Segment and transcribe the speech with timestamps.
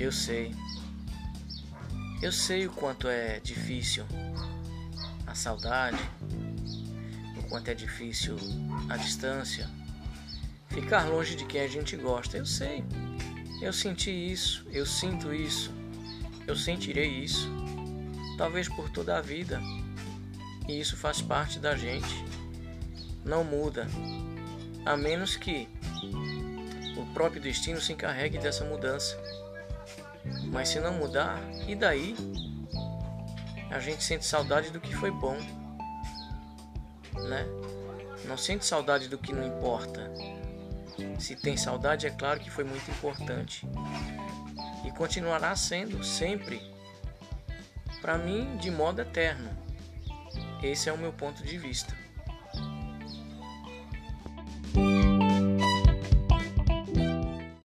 [0.00, 0.54] Eu sei.
[2.22, 4.06] Eu sei o quanto é difícil
[5.26, 5.98] a saudade,
[7.36, 8.38] o quanto é difícil
[8.88, 9.68] a distância,
[10.68, 12.38] ficar longe de quem a gente gosta.
[12.38, 12.82] Eu sei.
[13.60, 15.70] Eu senti isso, eu sinto isso,
[16.46, 17.46] eu sentirei isso,
[18.38, 19.60] talvez por toda a vida.
[20.66, 22.24] E isso faz parte da gente.
[23.22, 23.86] Não muda,
[24.86, 25.68] a menos que
[26.96, 29.14] o próprio destino se encarregue dessa mudança.
[30.50, 32.14] Mas se não mudar, e daí?
[33.70, 35.36] A gente sente saudade do que foi bom,
[37.28, 37.46] né?
[38.24, 40.10] Não sente saudade do que não importa.
[41.18, 43.66] Se tem saudade, é claro que foi muito importante.
[44.84, 46.60] E continuará sendo sempre.
[48.00, 49.50] Para mim, de modo eterno.
[50.62, 51.94] Esse é o meu ponto de vista.